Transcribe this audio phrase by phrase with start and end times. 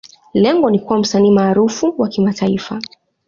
[0.33, 2.81] Lengo ni kuwa msanii maarufu wa kimataifa.